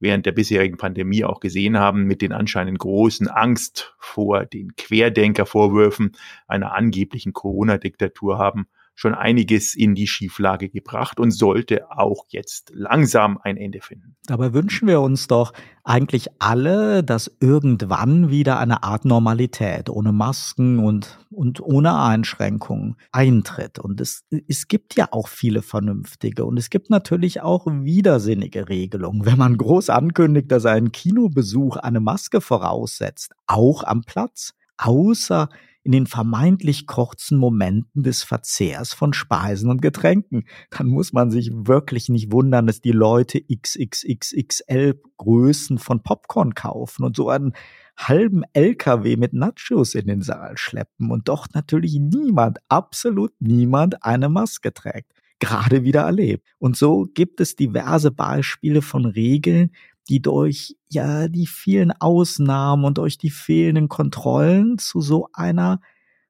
während 0.01 0.27
der 0.27 0.33
bisherigen 0.33 0.77
Pandemie 0.77 1.25
auch 1.25 1.41
gesehen 1.41 1.79
haben, 1.79 2.05
mit 2.05 2.21
den 2.21 2.33
anscheinend 2.33 2.79
großen 2.79 3.29
Angst 3.29 3.95
vor 3.99 4.45
den 4.45 4.77
Querdenkervorwürfen 4.77 6.17
einer 6.47 6.75
angeblichen 6.75 7.33
Corona-Diktatur 7.33 8.39
haben 8.39 8.69
schon 8.99 9.15
einiges 9.15 9.77
in 9.77 9.95
die 9.95 10.09
Schieflage 10.09 10.71
gebracht 10.71 11.21
und 11.21 11.31
sollte 11.31 11.89
auch 11.89 12.25
jetzt 12.31 12.73
langsam 12.75 13.39
ein 13.41 13.57
Ende 13.57 13.81
finden. 13.81 14.17
Dabei 14.27 14.53
wünschen 14.55 14.89
wir 14.89 15.01
uns 15.01 15.29
doch 15.29 15.53
eigentlich 15.85 16.27
alle, 16.41 17.05
dass 17.05 17.31
irgendwann 17.39 18.29
wieder 18.29 18.59
eine 18.59 18.83
Art 18.83 19.05
Normalität 19.05 19.89
ohne 19.89 20.11
Masken 20.11 20.81
und, 20.81 21.17
und 21.31 21.61
ohne 21.61 21.97
Einschränkungen 21.97 22.97
eintritt. 23.13 23.79
Und 23.79 24.01
es, 24.01 24.25
es 24.49 24.67
gibt 24.67 24.97
ja 24.97 25.07
auch 25.13 25.29
viele 25.29 25.63
vernünftige 25.63 26.45
und 26.45 26.57
es 26.57 26.69
gibt 26.69 26.91
natürlich 26.91 27.41
auch 27.41 27.69
widersinnige 27.69 28.69
Regelungen. 28.69 29.25
Wenn 29.25 29.39
man 29.39 29.57
groß 29.57 29.91
ankündigt, 29.91 30.51
dass 30.51 30.67
ein 30.67 30.91
Kinobesuch 30.91 31.77
eine 31.77 32.01
Maske 32.01 32.41
voraussetzt, 32.41 33.33
auch 33.47 33.85
am 33.85 34.03
Platz, 34.03 34.55
außer 34.77 35.49
in 35.89 35.93
den 35.93 36.07
vermeintlich 36.07 36.87
kurzen 36.87 37.39
Momenten 37.39 38.03
des 38.03 38.23
Verzehrs 38.23 38.93
von 38.93 39.15
Speisen 39.15 39.71
und 39.71 39.81
Getränken. 39.81 40.45
Dann 40.69 40.87
muss 40.87 41.15
man 41.15 41.31
sich 41.31 41.51
wirklich 41.51 42.11
nicht 42.11 42.31
wundern, 42.31 42.67
dass 42.67 42.83
die 42.83 42.93
Leute 42.93 43.41
XXXXL 43.41 45.01
Größen 45.17 45.79
von 45.79 46.03
Popcorn 46.03 46.55
kaufen 46.55 47.05
und 47.05 47.17
so 47.17 47.31
einen 47.31 47.55
halben 47.97 48.43
LKW 48.53 49.17
mit 49.17 49.33
Nachos 49.33 49.95
in 49.95 50.09
den 50.09 50.21
Saal 50.21 50.59
schleppen 50.59 51.11
und 51.11 51.31
doch 51.31 51.47
natürlich 51.55 51.99
niemand, 51.99 52.59
absolut 52.69 53.33
niemand 53.41 54.05
eine 54.05 54.29
Maske 54.29 54.75
trägt. 54.75 55.11
Gerade 55.39 55.85
wieder 55.85 56.03
erlebt. 56.03 56.47
Und 56.59 56.77
so 56.77 57.09
gibt 57.15 57.41
es 57.41 57.57
diverse 57.57 58.11
Beispiele 58.11 58.83
von 58.83 59.07
Regeln, 59.07 59.71
die 60.09 60.21
durch 60.21 60.77
ja 60.89 61.29
die 61.29 61.47
vielen 61.47 61.93
Ausnahmen 61.93 62.85
und 62.85 62.99
durch 62.99 63.19
die 63.19 63.31
fehlenden 63.31 63.89
Kontrollen 63.89 64.79
zu 64.79 65.01
so 65.01 65.29
einer 65.33 65.81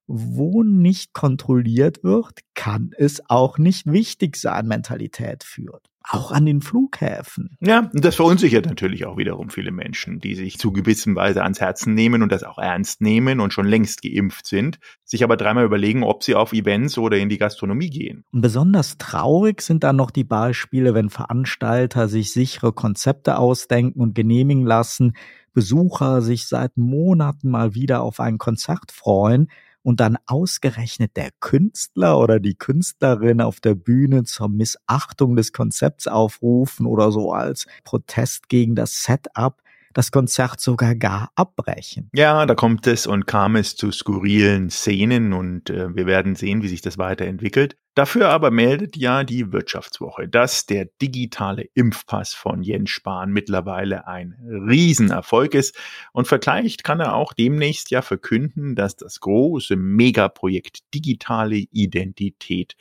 wo 0.08 0.64
nicht 0.64 1.12
kontrolliert 1.12 2.02
wird, 2.02 2.40
kann 2.54 2.92
es 2.96 3.22
auch 3.28 3.58
nicht 3.58 3.86
wichtig 3.86 4.36
sein, 4.36 4.66
Mentalität 4.66 5.44
führt. 5.44 5.90
Auch 6.10 6.32
an 6.32 6.46
den 6.46 6.62
Flughäfen. 6.62 7.56
Ja, 7.60 7.90
und 7.92 8.04
das 8.04 8.16
verunsichert 8.16 8.64
natürlich 8.66 9.04
auch 9.04 9.18
wiederum 9.18 9.50
viele 9.50 9.70
Menschen, 9.70 10.20
die 10.20 10.34
sich 10.34 10.58
zu 10.58 10.72
gewissen 10.72 11.14
Weise 11.14 11.42
ans 11.42 11.60
Herzen 11.60 11.94
nehmen 11.94 12.22
und 12.22 12.32
das 12.32 12.44
auch 12.44 12.58
ernst 12.58 13.02
nehmen 13.02 13.40
und 13.40 13.52
schon 13.52 13.66
längst 13.66 14.00
geimpft 14.00 14.46
sind, 14.46 14.78
sich 15.04 15.22
aber 15.22 15.36
dreimal 15.36 15.64
überlegen, 15.64 16.02
ob 16.02 16.22
sie 16.22 16.34
auf 16.34 16.52
Events 16.52 16.96
oder 16.96 17.18
in 17.18 17.28
die 17.28 17.36
Gastronomie 17.36 17.90
gehen. 17.90 18.24
Und 18.32 18.40
besonders 18.40 18.96
traurig 18.96 19.60
sind 19.60 19.84
dann 19.84 19.96
noch 19.96 20.10
die 20.10 20.24
Beispiele, 20.24 20.94
wenn 20.94 21.10
Veranstalter 21.10 22.08
sich 22.08 22.32
sichere 22.32 22.72
Konzepte 22.72 23.36
ausdenken 23.36 24.00
und 24.00 24.14
genehmigen 24.14 24.64
lassen, 24.64 25.12
Besucher 25.52 26.22
sich 26.22 26.46
seit 26.46 26.76
Monaten 26.76 27.50
mal 27.50 27.74
wieder 27.74 28.02
auf 28.02 28.20
ein 28.20 28.38
Konzert 28.38 28.92
freuen, 28.92 29.50
und 29.82 30.00
dann 30.00 30.18
ausgerechnet 30.26 31.16
der 31.16 31.30
Künstler 31.40 32.18
oder 32.18 32.40
die 32.40 32.54
Künstlerin 32.54 33.40
auf 33.40 33.60
der 33.60 33.74
Bühne 33.74 34.24
zur 34.24 34.48
Missachtung 34.48 35.36
des 35.36 35.52
Konzepts 35.52 36.06
aufrufen 36.06 36.86
oder 36.86 37.12
so 37.12 37.32
als 37.32 37.66
Protest 37.84 38.48
gegen 38.48 38.74
das 38.74 39.02
Setup 39.02 39.62
das 39.98 40.12
Konzert 40.12 40.60
sogar 40.60 40.94
gar 40.94 41.32
abbrechen. 41.34 42.08
Ja, 42.14 42.46
da 42.46 42.54
kommt 42.54 42.86
es 42.86 43.08
und 43.08 43.26
kam 43.26 43.56
es 43.56 43.74
zu 43.74 43.90
skurrilen 43.90 44.70
Szenen 44.70 45.32
und 45.32 45.70
äh, 45.70 45.92
wir 45.92 46.06
werden 46.06 46.36
sehen, 46.36 46.62
wie 46.62 46.68
sich 46.68 46.82
das 46.82 46.98
weiterentwickelt. 46.98 47.76
Dafür 47.96 48.28
aber 48.28 48.52
meldet 48.52 48.96
ja 48.96 49.24
die 49.24 49.50
Wirtschaftswoche, 49.50 50.28
dass 50.28 50.66
der 50.66 50.84
digitale 51.02 51.64
Impfpass 51.74 52.32
von 52.32 52.62
Jens 52.62 52.90
Spahn 52.90 53.32
mittlerweile 53.32 54.06
ein 54.06 54.36
Riesenerfolg 54.48 55.54
ist 55.54 55.76
und 56.12 56.28
vergleicht 56.28 56.84
kann 56.84 57.00
er 57.00 57.16
auch 57.16 57.32
demnächst 57.32 57.90
ja 57.90 58.00
verkünden, 58.00 58.76
dass 58.76 58.94
das 58.94 59.18
große 59.18 59.74
Megaprojekt 59.74 60.94
digitale 60.94 61.56
Identität 61.56 62.76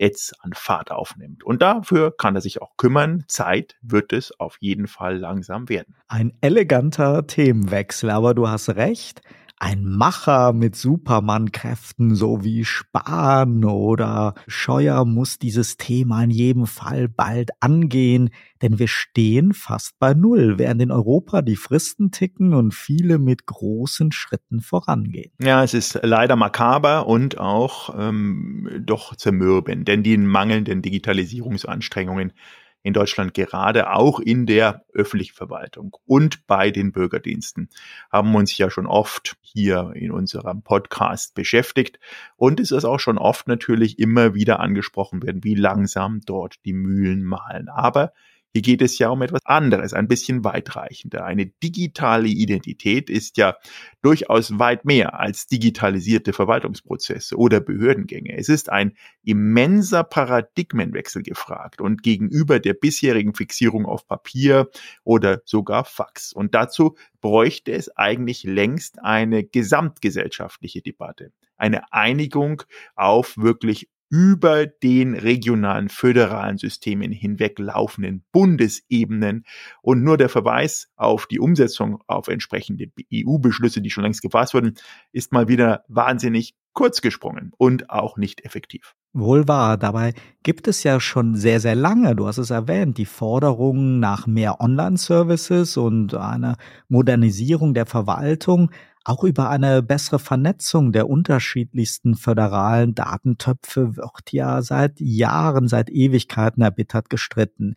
jetzt 0.00 0.34
an 0.42 0.52
Fahrt 0.54 0.90
aufnimmt. 0.90 1.44
Und 1.44 1.62
dafür 1.62 2.16
kann 2.16 2.34
er 2.34 2.40
sich 2.40 2.62
auch 2.62 2.76
kümmern. 2.76 3.24
Zeit 3.28 3.76
wird 3.82 4.12
es 4.12 4.38
auf 4.40 4.56
jeden 4.60 4.86
Fall 4.86 5.18
langsam 5.18 5.68
werden. 5.68 5.94
Ein 6.08 6.32
eleganter 6.40 7.26
Themenwechsel, 7.26 8.10
aber 8.10 8.34
du 8.34 8.48
hast 8.48 8.70
recht 8.70 9.20
ein 9.60 9.84
Macher 9.84 10.54
mit 10.54 10.74
Superman-Kräften, 10.74 12.14
so 12.14 12.42
wie 12.42 12.64
Spahn 12.64 13.64
oder 13.64 14.34
Scheuer, 14.48 15.04
muss 15.04 15.38
dieses 15.38 15.76
Thema 15.76 16.24
in 16.24 16.30
jedem 16.30 16.66
Fall 16.66 17.08
bald 17.08 17.50
angehen, 17.60 18.30
denn 18.62 18.78
wir 18.78 18.88
stehen 18.88 19.52
fast 19.52 19.98
bei 19.98 20.14
Null, 20.14 20.58
während 20.58 20.80
in 20.80 20.90
Europa 20.90 21.42
die 21.42 21.56
Fristen 21.56 22.10
ticken 22.10 22.54
und 22.54 22.74
viele 22.74 23.18
mit 23.18 23.46
großen 23.46 24.12
Schritten 24.12 24.60
vorangehen. 24.60 25.30
Ja, 25.38 25.62
es 25.62 25.74
ist 25.74 26.00
leider 26.02 26.36
makaber 26.36 27.06
und 27.06 27.38
auch 27.38 27.94
ähm, 27.98 28.82
doch 28.84 29.14
zermürbend, 29.14 29.86
denn 29.86 30.02
die 30.02 30.16
mangelnden 30.16 30.80
Digitalisierungsanstrengungen 30.80 32.32
in 32.82 32.92
Deutschland 32.92 33.34
gerade 33.34 33.92
auch 33.92 34.20
in 34.20 34.46
der 34.46 34.84
öffentlichen 34.92 35.34
Verwaltung 35.34 35.96
und 36.06 36.46
bei 36.46 36.70
den 36.70 36.92
Bürgerdiensten 36.92 37.68
haben 38.10 38.34
uns 38.34 38.56
ja 38.56 38.70
schon 38.70 38.86
oft 38.86 39.36
hier 39.40 39.92
in 39.94 40.10
unserem 40.10 40.62
Podcast 40.62 41.34
beschäftigt 41.34 41.98
und 42.36 42.60
es 42.60 42.70
ist 42.70 42.84
auch 42.84 43.00
schon 43.00 43.18
oft 43.18 43.48
natürlich 43.48 43.98
immer 43.98 44.34
wieder 44.34 44.60
angesprochen 44.60 45.22
werden, 45.22 45.44
wie 45.44 45.54
langsam 45.54 46.20
dort 46.24 46.56
die 46.64 46.72
Mühlen 46.72 47.22
mahlen. 47.22 47.68
Aber 47.68 48.12
hier 48.52 48.62
geht 48.62 48.82
es 48.82 48.98
ja 48.98 49.10
um 49.10 49.22
etwas 49.22 49.44
anderes, 49.44 49.92
ein 49.92 50.08
bisschen 50.08 50.44
weitreichender. 50.44 51.24
Eine 51.24 51.46
digitale 51.46 52.28
Identität 52.28 53.08
ist 53.08 53.36
ja 53.36 53.56
durchaus 54.02 54.58
weit 54.58 54.84
mehr 54.84 55.18
als 55.20 55.46
digitalisierte 55.46 56.32
Verwaltungsprozesse 56.32 57.36
oder 57.36 57.60
Behördengänge. 57.60 58.36
Es 58.36 58.48
ist 58.48 58.70
ein 58.70 58.96
immenser 59.22 60.02
Paradigmenwechsel 60.02 61.22
gefragt 61.22 61.80
und 61.80 62.02
gegenüber 62.02 62.58
der 62.58 62.74
bisherigen 62.74 63.34
Fixierung 63.34 63.86
auf 63.86 64.06
Papier 64.06 64.68
oder 65.04 65.42
sogar 65.44 65.84
Fax. 65.84 66.32
Und 66.32 66.54
dazu 66.54 66.96
bräuchte 67.20 67.72
es 67.72 67.96
eigentlich 67.96 68.42
längst 68.44 68.98
eine 69.02 69.44
gesamtgesellschaftliche 69.44 70.82
Debatte 70.82 71.32
eine 71.60 71.92
Einigung 71.92 72.62
auf 72.96 73.36
wirklich 73.36 73.88
über 74.10 74.66
den 74.66 75.14
regionalen 75.14 75.88
föderalen 75.88 76.58
Systemen 76.58 77.12
hinweg 77.12 77.58
laufenden 77.58 78.24
Bundesebenen. 78.32 79.44
Und 79.82 80.02
nur 80.02 80.18
der 80.18 80.28
Verweis 80.28 80.92
auf 80.96 81.26
die 81.26 81.38
Umsetzung 81.38 82.02
auf 82.08 82.26
entsprechende 82.26 82.90
EU-Beschlüsse, 83.14 83.80
die 83.80 83.90
schon 83.90 84.02
längst 84.02 84.20
gefasst 84.20 84.52
wurden, 84.52 84.74
ist 85.12 85.32
mal 85.32 85.46
wieder 85.46 85.84
wahnsinnig 85.88 86.54
kurz 86.72 87.00
gesprungen 87.00 87.52
und 87.58 87.90
auch 87.90 88.16
nicht 88.16 88.44
effektiv. 88.44 88.94
Wohl 89.12 89.48
wahr, 89.48 89.76
dabei 89.76 90.14
gibt 90.44 90.68
es 90.68 90.84
ja 90.84 91.00
schon 91.00 91.34
sehr, 91.34 91.58
sehr 91.58 91.74
lange, 91.74 92.14
du 92.14 92.28
hast 92.28 92.38
es 92.38 92.50
erwähnt, 92.50 92.96
die 92.96 93.06
Forderungen 93.06 93.98
nach 93.98 94.28
mehr 94.28 94.60
Online-Services 94.60 95.76
und 95.76 96.14
einer 96.14 96.56
Modernisierung 96.88 97.74
der 97.74 97.86
Verwaltung 97.86 98.70
auch 99.04 99.24
über 99.24 99.48
eine 99.48 99.82
bessere 99.82 100.18
Vernetzung 100.18 100.92
der 100.92 101.08
unterschiedlichsten 101.08 102.14
föderalen 102.14 102.94
Datentöpfe 102.94 103.96
wird 103.96 104.32
ja 104.32 104.62
seit 104.62 105.00
Jahren, 105.00 105.68
seit 105.68 105.90
Ewigkeiten 105.90 106.62
erbittert 106.62 107.08
gestritten. 107.08 107.74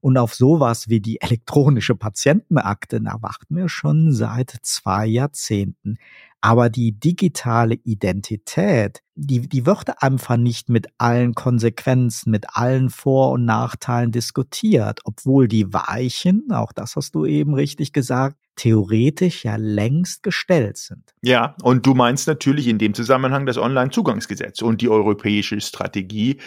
Und 0.00 0.16
auf 0.16 0.34
sowas 0.34 0.88
wie 0.88 1.00
die 1.00 1.20
elektronische 1.20 1.94
Patientenakte, 1.94 3.02
da 3.02 3.16
warten 3.20 3.56
wir 3.56 3.68
schon 3.68 4.12
seit 4.12 4.56
zwei 4.62 5.06
Jahrzehnten. 5.06 5.98
Aber 6.42 6.70
die 6.70 6.92
digitale 6.98 7.74
Identität, 7.84 9.02
die, 9.14 9.46
die 9.46 9.66
wird 9.66 10.02
einfach 10.02 10.38
nicht 10.38 10.70
mit 10.70 10.86
allen 10.96 11.34
Konsequenzen, 11.34 12.30
mit 12.30 12.46
allen 12.56 12.88
Vor- 12.88 13.32
und 13.32 13.44
Nachteilen 13.44 14.10
diskutiert, 14.10 15.00
obwohl 15.04 15.48
die 15.48 15.72
Weichen, 15.72 16.46
auch 16.50 16.72
das 16.72 16.96
hast 16.96 17.14
du 17.14 17.26
eben 17.26 17.54
richtig 17.54 17.92
gesagt, 17.92 18.36
theoretisch 18.56 19.44
ja 19.44 19.56
längst 19.56 20.22
gestellt 20.22 20.76
sind. 20.76 21.14
Ja, 21.22 21.56
und 21.62 21.86
du 21.86 21.94
meinst 21.94 22.26
natürlich 22.26 22.68
in 22.68 22.78
dem 22.78 22.94
Zusammenhang 22.94 23.46
das 23.46 23.58
Onlinezugangsgesetz 23.58 24.62
und 24.62 24.80
die 24.80 24.88
europäische 24.88 25.60
Strategie 25.60 26.38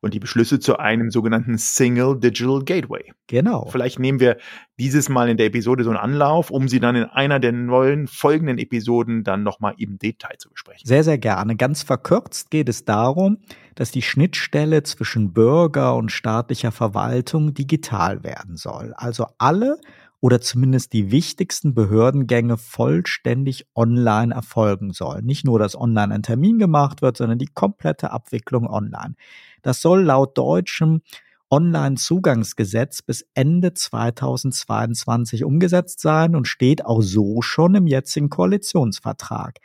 und 0.00 0.14
die 0.14 0.20
Beschlüsse 0.20 0.60
zu 0.60 0.78
einem 0.78 1.10
sogenannten 1.10 1.58
Single 1.58 2.18
Digital 2.18 2.62
Gateway. 2.64 3.12
Genau. 3.26 3.66
Vielleicht 3.70 3.98
nehmen 3.98 4.20
wir 4.20 4.38
dieses 4.78 5.08
Mal 5.08 5.28
in 5.28 5.36
der 5.36 5.46
Episode 5.46 5.84
so 5.84 5.90
einen 5.90 5.98
Anlauf, 5.98 6.50
um 6.50 6.68
sie 6.68 6.80
dann 6.80 6.96
in 6.96 7.04
einer 7.04 7.40
der 7.40 7.52
neuen 7.52 8.06
folgenden 8.06 8.58
Episoden 8.58 9.24
dann 9.24 9.42
nochmal 9.42 9.74
im 9.78 9.98
Detail 9.98 10.36
zu 10.38 10.50
besprechen. 10.50 10.86
Sehr, 10.86 11.04
sehr 11.04 11.18
gerne. 11.18 11.56
Ganz 11.56 11.82
verkürzt 11.82 12.50
geht 12.50 12.68
es 12.68 12.84
darum, 12.84 13.38
dass 13.74 13.90
die 13.90 14.02
Schnittstelle 14.02 14.82
zwischen 14.82 15.32
Bürger 15.32 15.96
und 15.96 16.10
staatlicher 16.10 16.72
Verwaltung 16.72 17.54
digital 17.54 18.22
werden 18.24 18.56
soll. 18.56 18.92
Also 18.96 19.26
alle 19.38 19.78
oder 20.20 20.40
zumindest 20.40 20.92
die 20.92 21.10
wichtigsten 21.12 21.74
Behördengänge 21.74 22.56
vollständig 22.56 23.66
online 23.74 24.34
erfolgen 24.34 24.92
sollen. 24.92 25.24
Nicht 25.24 25.44
nur, 25.44 25.58
dass 25.58 25.78
online 25.78 26.12
ein 26.12 26.22
Termin 26.22 26.58
gemacht 26.58 27.02
wird, 27.02 27.16
sondern 27.16 27.38
die 27.38 27.46
komplette 27.46 28.10
Abwicklung 28.10 28.66
online. 28.66 29.14
Das 29.68 29.82
soll 29.82 30.04
laut 30.04 30.38
deutschem 30.38 31.02
Online-Zugangsgesetz 31.50 33.02
bis 33.02 33.26
Ende 33.34 33.74
2022 33.74 35.44
umgesetzt 35.44 36.00
sein 36.00 36.34
und 36.34 36.48
steht 36.48 36.86
auch 36.86 37.02
so 37.02 37.42
schon 37.42 37.74
im 37.74 37.86
jetzigen 37.86 38.30
Koalitionsvertrag. 38.30 39.58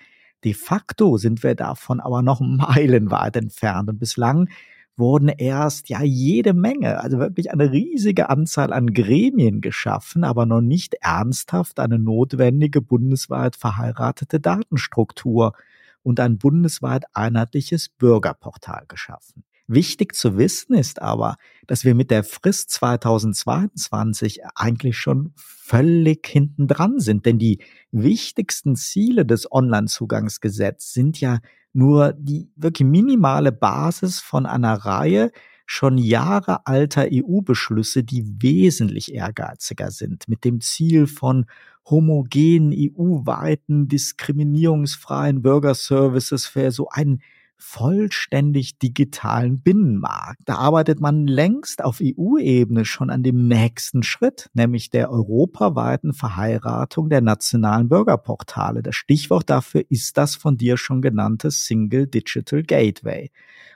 De 0.43 0.53
facto 0.53 1.15
sind 1.15 1.41
wir 1.41 1.55
davon 1.55 2.01
aber 2.01 2.21
noch 2.21 2.41
meilenweit 2.41 3.37
entfernt 3.37 3.87
und 3.87 3.97
bislang 3.97 4.49
wurden 4.97 5.29
erst 5.29 5.87
ja 5.87 6.03
jede 6.03 6.53
Menge, 6.53 6.99
also 6.99 7.17
wirklich 7.17 7.53
eine 7.53 7.71
riesige 7.71 8.29
Anzahl 8.29 8.73
an 8.73 8.93
Gremien 8.93 9.61
geschaffen, 9.61 10.25
aber 10.25 10.45
noch 10.45 10.59
nicht 10.59 10.95
ernsthaft 10.95 11.79
eine 11.79 11.97
notwendige 11.97 12.81
bundesweit 12.81 13.55
verheiratete 13.55 14.41
Datenstruktur 14.41 15.53
und 16.01 16.19
ein 16.19 16.39
bundesweit 16.39 17.05
einheitliches 17.13 17.87
Bürgerportal 17.87 18.83
geschaffen. 18.89 19.45
Wichtig 19.67 20.13
zu 20.15 20.37
wissen 20.37 20.73
ist 20.73 21.01
aber, 21.01 21.37
dass 21.67 21.85
wir 21.85 21.95
mit 21.95 22.11
der 22.11 22.23
Frist 22.25 22.69
2022 22.71 24.41
eigentlich 24.55 24.97
schon 24.97 25.31
völlig 25.37 26.27
hinten 26.27 26.67
dran 26.67 26.99
sind, 26.99 27.25
denn 27.25 27.39
die 27.39 27.59
wichtigsten 27.91 28.75
Ziele 28.75 29.25
des 29.25 29.49
Onlinezugangsgesetzes 29.49 30.93
sind 30.93 31.21
ja 31.21 31.39
nur 31.71 32.13
die 32.13 32.51
wirklich 32.55 32.87
minimale 32.87 33.51
Basis 33.51 34.19
von 34.19 34.45
einer 34.45 34.73
Reihe 34.73 35.31
schon 35.65 35.97
Jahre 35.97 36.67
alter 36.67 37.07
EU-Beschlüsse, 37.11 38.03
die 38.03 38.41
wesentlich 38.41 39.13
ehrgeiziger 39.13 39.91
sind, 39.91 40.27
mit 40.27 40.43
dem 40.43 40.59
Ziel 40.59 41.07
von 41.07 41.45
homogenen 41.89 42.73
EU-weiten 42.73 43.87
diskriminierungsfreien 43.87 45.41
Bürgerservices 45.41 46.45
für 46.45 46.71
so 46.71 46.89
einen 46.89 47.21
vollständig 47.57 48.77
digitalen 48.79 49.61
Binnenmarkt. 49.61 50.41
Da 50.45 50.55
arbeitet 50.55 50.99
man 50.99 51.27
längst 51.27 51.83
auf 51.83 51.99
EU-Ebene 52.01 52.85
schon 52.85 53.09
an 53.09 53.23
dem 53.23 53.47
nächsten 53.47 54.03
Schritt, 54.03 54.49
nämlich 54.53 54.89
der 54.89 55.09
europaweiten 55.11 56.13
Verheiratung 56.13 57.09
der 57.09 57.21
nationalen 57.21 57.89
Bürgerportale. 57.89 58.83
Das 58.83 58.95
Stichwort 58.95 59.49
dafür 59.49 59.83
ist 59.89 60.17
das 60.17 60.35
von 60.35 60.57
dir 60.57 60.77
schon 60.77 61.01
genannte 61.01 61.51
Single 61.51 62.07
Digital 62.07 62.63
Gateway. 62.63 63.31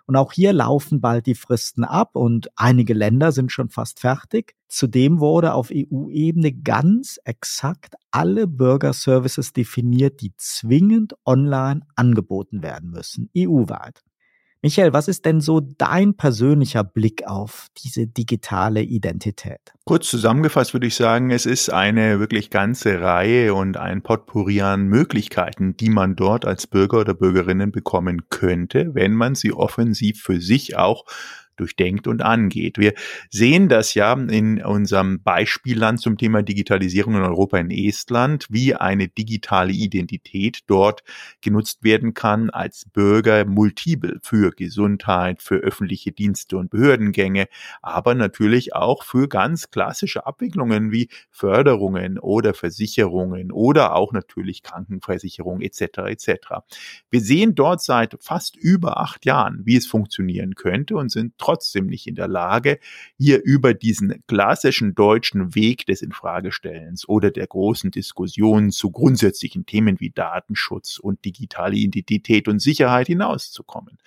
Und 0.07 0.15
auch 0.15 0.31
hier 0.31 0.53
laufen 0.53 1.01
bald 1.01 1.25
die 1.25 1.35
Fristen 1.35 1.83
ab 1.83 2.15
und 2.15 2.49
einige 2.55 2.93
Länder 2.93 3.33
sind 3.33 3.51
schon 3.51 3.69
fast 3.69 3.99
fertig. 3.99 4.55
Zudem 4.69 5.19
wurde 5.19 5.53
auf 5.53 5.69
EU-Ebene 5.71 6.53
ganz 6.53 7.19
exakt 7.25 7.95
alle 8.09 8.47
Bürgerservices 8.47 9.51
definiert, 9.51 10.21
die 10.21 10.33
zwingend 10.37 11.15
online 11.25 11.81
angeboten 11.95 12.63
werden 12.63 12.89
müssen, 12.89 13.29
EU-weit. 13.37 14.01
Michael, 14.63 14.91
was 14.91 15.07
ist 15.07 15.25
denn 15.25 15.39
so 15.39 15.59
dein 15.59 16.15
persönlicher 16.15 16.83
Blick 16.83 17.27
auf 17.27 17.67
diese 17.77 18.07
digitale 18.07 18.81
Identität? 18.81 19.59
Kurz 19.85 20.09
zusammengefasst 20.09 20.73
würde 20.73 20.87
ich 20.87 20.95
sagen, 20.95 21.29
es 21.29 21.45
ist 21.45 21.69
eine 21.69 22.19
wirklich 22.19 22.49
ganze 22.49 22.99
Reihe 22.99 23.53
und 23.53 23.77
ein 23.77 24.01
Potpourri 24.01 24.61
an 24.61 24.87
Möglichkeiten, 24.87 25.77
die 25.77 25.89
man 25.89 26.15
dort 26.15 26.45
als 26.45 26.65
Bürger 26.65 27.01
oder 27.01 27.13
Bürgerinnen 27.13 27.71
bekommen 27.71 28.29
könnte, 28.29 28.95
wenn 28.95 29.13
man 29.13 29.35
sie 29.35 29.53
offensiv 29.53 30.21
für 30.21 30.41
sich 30.41 30.75
auch 30.75 31.05
durchdenkt 31.59 32.07
und 32.07 32.21
angeht. 32.21 32.77
Wir 32.77 32.93
sehen 33.29 33.69
das 33.69 33.93
ja 33.93 34.13
in 34.13 34.63
unserem 34.63 35.21
Beispielland 35.21 35.99
zum 35.99 36.17
Thema 36.17 36.43
Digitalisierung 36.43 37.15
in 37.15 37.23
Europa 37.23 37.57
in 37.57 37.71
Estland, 37.71 38.47
wie 38.49 38.75
eine 38.75 39.07
digitale 39.07 39.73
Identität 39.73 40.59
dort 40.67 41.03
genutzt 41.41 41.83
werden 41.83 42.13
kann 42.13 42.49
als 42.49 42.85
Bürger 42.85 43.45
multiple 43.45 44.19
für 44.21 44.51
Gesundheit, 44.51 45.41
für 45.41 45.55
öffentliche 45.55 46.11
Dienste 46.11 46.57
und 46.57 46.69
Behördengänge, 46.69 47.47
aber 47.81 48.15
natürlich 48.15 48.75
auch 48.75 49.03
für 49.03 49.27
ganz 49.27 49.71
klassische 49.71 50.25
Abwicklungen 50.25 50.91
wie 50.91 51.09
Förderungen 51.29 52.19
oder 52.19 52.53
Versicherungen 52.53 53.51
oder 53.51 53.95
auch 53.95 54.13
natürlich 54.13 54.63
Krankenversicherung 54.63 55.61
etc. 55.61 55.81
etc. 56.07 56.29
Wir 57.09 57.21
sehen 57.21 57.55
dort 57.55 57.81
seit 57.81 58.17
fast 58.19 58.55
über 58.55 58.99
acht 58.99 59.25
Jahren, 59.25 59.61
wie 59.65 59.75
es 59.75 59.87
funktionieren 59.87 60.55
könnte 60.55 60.95
und 60.95 61.11
sind 61.11 61.37
trotzdem 61.47 61.87
nicht 61.87 62.07
in 62.07 62.15
der 62.15 62.27
Lage, 62.27 62.79
hier 63.17 63.41
über 63.41 63.73
diesen 63.73 64.21
klassischen 64.27 64.95
deutschen 64.95 65.55
Weg 65.55 65.85
des 65.85 66.01
Infragestellens 66.01 67.07
oder 67.07 67.31
der 67.31 67.47
großen 67.47 67.89
Diskussionen 67.89 68.71
zu 68.71 68.91
grundsätzlichen 68.91 69.65
Themen 69.65 70.01
wie 70.01 70.09
Datenschutz 70.09 70.99
und 70.99 71.23
digitale 71.23 71.77
Identität 71.77 72.49
und 72.49 72.59
Sicherheit 72.59 73.07
hinauszukommen. 73.07 73.97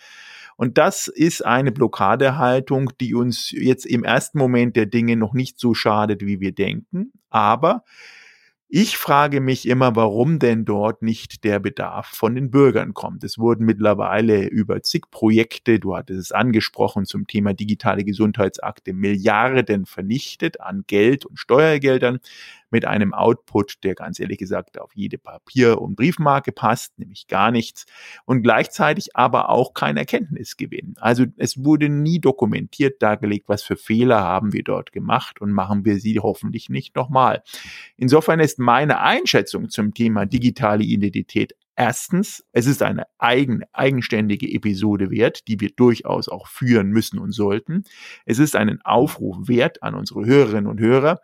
Und 0.56 0.76
das 0.76 1.08
ist 1.08 1.46
eine 1.46 1.72
Blockadehaltung, 1.72 2.90
die 3.00 3.14
uns 3.14 3.50
jetzt 3.52 3.86
im 3.86 4.04
ersten 4.04 4.36
Moment 4.36 4.76
der 4.76 4.84
Dinge 4.84 5.16
noch 5.16 5.32
nicht 5.32 5.58
so 5.58 5.72
schadet, 5.72 6.26
wie 6.26 6.40
wir 6.40 6.52
denken. 6.52 7.12
Aber 7.30 7.84
ich 8.72 8.96
frage 8.96 9.40
mich 9.40 9.66
immer, 9.66 9.96
warum 9.96 10.38
denn 10.38 10.64
dort 10.64 11.02
nicht 11.02 11.42
der 11.42 11.58
Bedarf 11.58 12.06
von 12.06 12.36
den 12.36 12.52
Bürgern 12.52 12.94
kommt. 12.94 13.24
Es 13.24 13.36
wurden 13.36 13.66
mittlerweile 13.66 14.46
über 14.46 14.80
zig 14.82 15.10
Projekte, 15.10 15.80
du 15.80 15.96
hattest 15.96 16.20
es 16.20 16.32
angesprochen, 16.32 17.04
zum 17.04 17.26
Thema 17.26 17.52
digitale 17.52 18.04
Gesundheitsakte 18.04 18.92
Milliarden 18.92 19.86
vernichtet 19.86 20.60
an 20.60 20.84
Geld 20.86 21.26
und 21.26 21.36
Steuergeldern 21.40 22.20
mit 22.70 22.84
einem 22.84 23.14
Output, 23.14 23.84
der 23.84 23.94
ganz 23.94 24.20
ehrlich 24.20 24.38
gesagt 24.38 24.80
auf 24.80 24.94
jede 24.94 25.18
Papier- 25.18 25.80
und 25.80 25.96
Briefmarke 25.96 26.52
passt, 26.52 26.98
nämlich 26.98 27.26
gar 27.26 27.50
nichts 27.50 27.86
und 28.24 28.42
gleichzeitig 28.42 29.16
aber 29.16 29.50
auch 29.50 29.74
kein 29.74 29.96
Erkenntnisgewinn. 29.96 30.94
Also 30.98 31.26
es 31.36 31.64
wurde 31.64 31.88
nie 31.88 32.20
dokumentiert 32.20 33.02
dargelegt, 33.02 33.48
was 33.48 33.62
für 33.62 33.76
Fehler 33.76 34.20
haben 34.20 34.52
wir 34.52 34.62
dort 34.62 34.92
gemacht 34.92 35.40
und 35.40 35.52
machen 35.52 35.84
wir 35.84 35.98
sie 35.98 36.20
hoffentlich 36.20 36.68
nicht 36.68 36.96
nochmal. 36.96 37.42
Insofern 37.96 38.40
ist 38.40 38.58
meine 38.58 39.00
Einschätzung 39.00 39.68
zum 39.68 39.94
Thema 39.94 40.26
digitale 40.26 40.84
Identität 40.84 41.54
Erstens, 41.82 42.44
es 42.52 42.66
ist 42.66 42.82
eine 42.82 43.04
eigene, 43.16 43.64
eigenständige 43.72 44.46
Episode 44.52 45.10
wert, 45.10 45.48
die 45.48 45.60
wir 45.60 45.70
durchaus 45.70 46.28
auch 46.28 46.46
führen 46.46 46.90
müssen 46.90 47.18
und 47.18 47.32
sollten. 47.32 47.84
Es 48.26 48.38
ist 48.38 48.54
einen 48.54 48.82
Aufruf 48.82 49.48
wert 49.48 49.82
an 49.82 49.94
unsere 49.94 50.26
Hörerinnen 50.26 50.66
und 50.66 50.78
Hörer, 50.78 51.20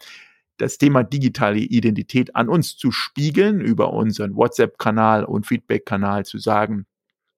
das 0.58 0.78
Thema 0.78 1.02
digitale 1.02 1.58
Identität 1.58 2.34
an 2.34 2.48
uns 2.48 2.76
zu 2.76 2.90
spiegeln, 2.90 3.60
über 3.60 3.92
unseren 3.92 4.36
WhatsApp-Kanal 4.36 5.24
und 5.24 5.46
Feedback-Kanal 5.46 6.24
zu 6.24 6.38
sagen, 6.38 6.86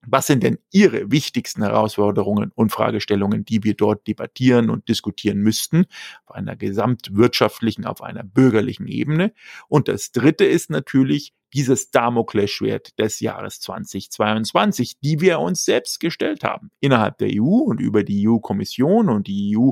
was 0.07 0.29
sind 0.29 0.43
denn 0.43 0.59
Ihre 0.71 1.11
wichtigsten 1.11 1.63
Herausforderungen 1.63 2.53
und 2.55 2.71
Fragestellungen, 2.71 3.45
die 3.45 3.65
wir 3.65 3.75
dort 3.75 4.07
debattieren 4.07 4.71
und 4.71 4.89
diskutieren 4.89 5.39
müssten, 5.39 5.87
auf 6.25 6.37
einer 6.37 6.57
gesamtwirtschaftlichen, 6.57 7.85
auf 7.85 8.03
einer 8.03 8.23
bürgerlichen 8.23 8.87
Ebene? 8.87 9.33
Und 9.69 9.89
das 9.89 10.13
Dritte 10.13 10.45
ist 10.45 10.71
natürlich 10.71 11.35
dieses 11.55 11.91
Damoklesschwert 11.91 12.99
des 12.99 13.21
Jahres 13.21 13.61
2022, 13.61 14.99
die 15.01 15.21
wir 15.21 15.41
uns 15.41 15.65
selbst 15.65 16.01
gestellt 16.01 16.45
haben, 16.45 16.71
innerhalb 16.81 17.19
der 17.19 17.31
EU 17.33 17.63
und 17.65 17.81
über 17.81 18.05
die 18.05 18.29
EU-Kommission 18.29 19.09
und 19.09 19.27
die 19.27 19.57
EU 19.57 19.71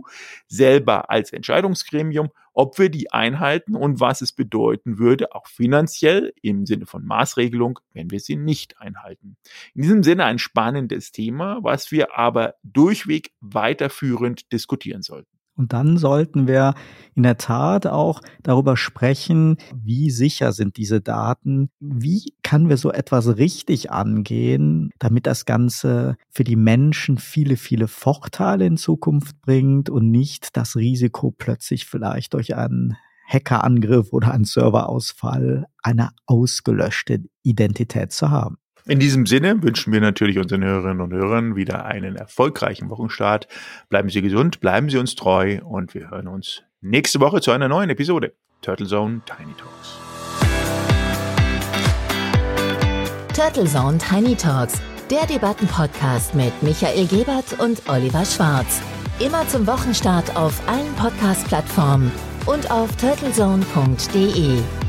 selber 0.48 1.10
als 1.10 1.32
Entscheidungsgremium 1.32 2.30
ob 2.56 2.78
wir 2.78 2.88
die 2.88 3.12
einhalten 3.12 3.76
und 3.76 4.00
was 4.00 4.22
es 4.22 4.32
bedeuten 4.32 4.98
würde, 4.98 5.34
auch 5.34 5.46
finanziell 5.46 6.32
im 6.40 6.64
Sinne 6.64 6.86
von 6.86 7.04
Maßregelung, 7.04 7.78
wenn 7.92 8.10
wir 8.10 8.18
sie 8.18 8.36
nicht 8.36 8.80
einhalten. 8.80 9.36
In 9.74 9.82
diesem 9.82 10.02
Sinne 10.02 10.24
ein 10.24 10.38
spannendes 10.38 11.12
Thema, 11.12 11.58
was 11.60 11.92
wir 11.92 12.16
aber 12.16 12.54
durchweg 12.62 13.32
weiterführend 13.40 14.50
diskutieren 14.52 15.02
sollten. 15.02 15.35
Und 15.56 15.72
dann 15.72 15.96
sollten 15.96 16.46
wir 16.46 16.74
in 17.14 17.22
der 17.22 17.38
Tat 17.38 17.86
auch 17.86 18.20
darüber 18.42 18.76
sprechen, 18.76 19.56
wie 19.74 20.10
sicher 20.10 20.52
sind 20.52 20.76
diese 20.76 21.00
Daten, 21.00 21.70
wie 21.80 22.34
kann 22.42 22.68
wir 22.68 22.76
so 22.76 22.92
etwas 22.92 23.38
richtig 23.38 23.90
angehen, 23.90 24.90
damit 24.98 25.26
das 25.26 25.46
Ganze 25.46 26.16
für 26.30 26.44
die 26.44 26.56
Menschen 26.56 27.16
viele, 27.16 27.56
viele 27.56 27.88
Vorteile 27.88 28.66
in 28.66 28.76
Zukunft 28.76 29.40
bringt 29.40 29.88
und 29.88 30.10
nicht 30.10 30.56
das 30.56 30.76
Risiko 30.76 31.30
plötzlich 31.30 31.86
vielleicht 31.86 32.34
durch 32.34 32.54
einen 32.54 32.96
Hackerangriff 33.26 34.12
oder 34.12 34.32
einen 34.32 34.44
Serverausfall 34.44 35.66
eine 35.82 36.10
ausgelöschte 36.26 37.24
Identität 37.42 38.12
zu 38.12 38.30
haben. 38.30 38.58
In 38.88 39.00
diesem 39.00 39.26
Sinne 39.26 39.60
wünschen 39.64 39.92
wir 39.92 40.00
natürlich 40.00 40.38
unseren 40.38 40.62
Hörerinnen 40.62 41.00
und 41.00 41.12
Hörern 41.12 41.56
wieder 41.56 41.86
einen 41.86 42.14
erfolgreichen 42.14 42.88
Wochenstart. 42.88 43.48
Bleiben 43.88 44.10
Sie 44.10 44.22
gesund, 44.22 44.60
bleiben 44.60 44.88
Sie 44.90 44.98
uns 44.98 45.16
treu 45.16 45.58
und 45.64 45.92
wir 45.92 46.10
hören 46.10 46.28
uns 46.28 46.62
nächste 46.80 47.18
Woche 47.18 47.40
zu 47.40 47.50
einer 47.50 47.68
neuen 47.68 47.90
Episode 47.90 48.32
Turtle 48.62 48.86
Zone 48.86 49.22
Tiny 49.26 49.54
Talks. 49.58 49.98
Turtle 53.34 53.64
Zone 53.64 53.98
Tiny 53.98 54.36
Talks, 54.36 54.80
der 55.10 55.26
Debattenpodcast 55.26 56.36
mit 56.36 56.52
Michael 56.62 57.08
Gebert 57.08 57.58
und 57.58 57.82
Oliver 57.88 58.24
Schwarz. 58.24 58.80
Immer 59.18 59.48
zum 59.48 59.66
Wochenstart 59.66 60.36
auf 60.36 60.62
allen 60.68 60.94
Podcast-Plattformen 60.94 62.12
und 62.46 62.70
auf 62.70 62.94
turtlezone.de. 62.96 64.85